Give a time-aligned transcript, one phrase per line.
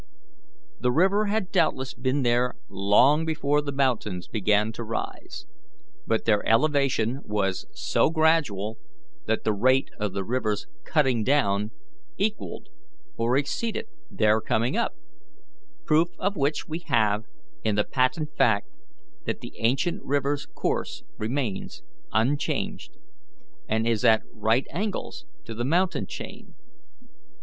[0.79, 5.45] The river had doubtless been there long before the mountains began to rise,
[6.07, 8.79] but their elevation was so gradual
[9.27, 11.69] that the rate of the river's cutting down
[12.17, 12.69] equalled
[13.15, 14.95] or exceeded their coming up;
[15.85, 17.25] proof of which we have
[17.63, 18.67] in the patent fact
[19.25, 22.97] that the ancient river's course remains unchanged,
[23.69, 26.55] and is at right angles to the mountain chain.